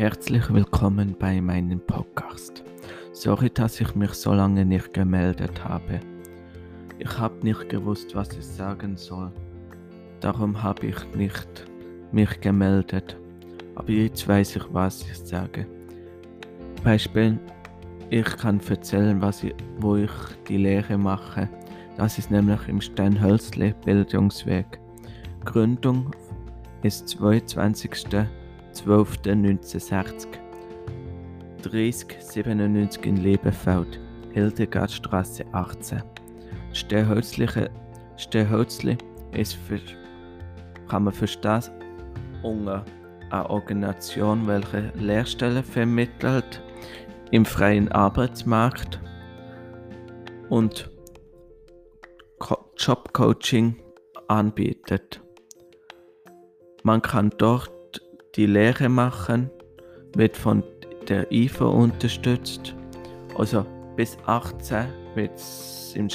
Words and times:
Herzlich 0.00 0.50
willkommen 0.50 1.14
bei 1.18 1.42
meinem 1.42 1.78
Podcast. 1.78 2.64
Sorry, 3.12 3.50
dass 3.50 3.82
ich 3.82 3.94
mich 3.94 4.12
so 4.14 4.32
lange 4.32 4.64
nicht 4.64 4.94
gemeldet 4.94 5.62
habe. 5.62 6.00
Ich 6.98 7.18
habe 7.18 7.44
nicht 7.44 7.68
gewusst, 7.68 8.14
was 8.14 8.32
ich 8.32 8.46
sagen 8.46 8.96
soll. 8.96 9.30
Darum 10.20 10.62
habe 10.62 10.86
ich 10.86 10.96
nicht 11.14 11.66
mich 12.12 12.40
gemeldet. 12.40 13.18
Aber 13.74 13.90
jetzt 13.90 14.26
weiß 14.26 14.56
ich, 14.56 14.64
was 14.72 15.02
ich 15.02 15.18
sage. 15.18 15.66
Beispiel, 16.82 17.38
ich 18.08 18.24
kann 18.38 18.58
erzählen, 18.70 19.20
was 19.20 19.44
ich, 19.44 19.54
wo 19.80 19.96
ich 19.96 20.10
die 20.48 20.56
Lehre 20.56 20.96
mache. 20.96 21.46
Das 21.98 22.16
ist 22.16 22.30
nämlich 22.30 22.66
im 22.68 22.80
Steinhölzle 22.80 23.74
Bildungsweg. 23.84 24.80
Gründung 25.44 26.10
ist 26.82 27.06
22. 27.06 27.90
12.1960 28.74 30.26
3097 31.62 33.04
in 33.04 33.16
Lebefeld, 33.18 34.00
Hildegardstraße 34.32 35.44
18. 35.52 36.02
Stehhölzliche 36.72 37.70
Stehhölzli 38.16 38.96
ist 39.32 39.54
für, 39.54 39.80
kann 40.88 41.04
man 41.04 41.12
verstehen 41.12 41.62
unter 42.42 42.84
eine 43.30 43.50
Organisation, 43.50 44.46
welche 44.46 44.92
Lehrstellen 44.94 45.62
vermittelt 45.62 46.62
im 47.30 47.44
freien 47.44 47.90
Arbeitsmarkt 47.92 49.00
und 50.48 50.90
Jobcoaching 52.76 53.76
anbietet. 54.28 55.20
Man 56.82 57.02
kann 57.02 57.30
dort 57.36 57.70
die 58.36 58.46
Lehre 58.46 58.88
machen, 58.88 59.50
wird 60.14 60.36
von 60.36 60.62
der 61.08 61.30
IFA 61.32 61.66
unterstützt. 61.66 62.74
Also 63.36 63.64
bis 63.96 64.16
18 64.26 64.86
wird 65.14 65.34
es 65.34 65.94
im 65.96 66.08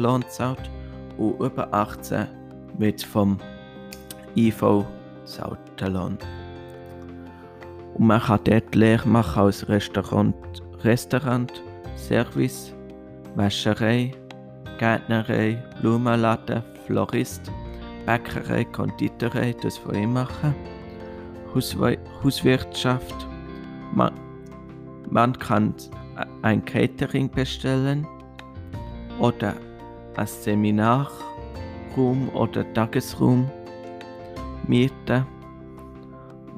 Lohn 0.00 0.20
gezahlt 0.20 0.70
und 1.18 1.40
über 1.40 1.72
18 1.72 2.26
wird 2.78 3.02
vom 3.02 3.38
IV 4.36 4.84
gezahlt. 5.24 5.58
Und 7.94 8.06
man 8.06 8.20
kann 8.20 8.40
dort 8.44 8.74
Lehre 8.74 9.08
machen 9.08 9.42
als 9.42 9.68
Restaurant, 9.68 10.34
Restaurant, 10.82 11.62
Service, 11.96 12.74
Wäscherei, 13.36 14.12
Gärtnerei, 14.78 15.62
Blumenladen, 15.80 16.62
Florist, 16.86 17.50
Bäckerei, 18.06 18.64
Konditorei, 18.64 19.54
das 19.62 19.78
von 19.78 19.94
ihm 19.94 20.12
machen. 20.12 20.54
Hauswirtschaft. 21.54 23.28
Man, 23.94 24.12
man 25.10 25.38
kann 25.38 25.74
ein 26.42 26.64
Catering 26.64 27.30
bestellen 27.30 28.06
oder 29.20 29.54
ein 30.16 30.26
Seminarraum 30.26 32.28
oder 32.34 32.72
Tagesraum 32.72 33.48
mieten. 34.66 35.26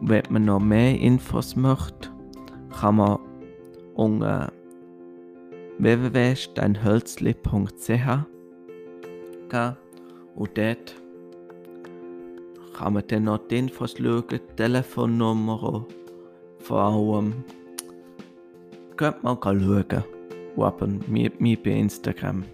Wenn 0.00 0.22
man 0.30 0.44
noch 0.44 0.60
mehr 0.60 0.96
Infos 0.98 1.56
möchte, 1.56 2.10
kann 2.80 2.96
man 2.96 3.18
unter 3.94 4.52
www.steinhölzli.ch 5.78 7.88
gehen 9.48 9.76
und 10.34 10.58
dort 10.58 10.96
kann 12.76 12.92
man 12.92 13.04
dann 13.08 13.24
noch 13.24 13.38
die 13.48 13.58
Infos 13.58 13.96
schauen, 13.96 14.40
Telefonnummer 14.56 15.86
vor 16.58 16.80
allem. 16.80 17.44
Könnt 18.96 19.22
mal 19.22 19.36
schauen. 19.42 20.04
Und 20.56 20.64
aber 20.64 20.86
mir, 21.06 21.30
mir 21.38 21.56
bei 21.62 21.70
Instagram. 21.70 22.44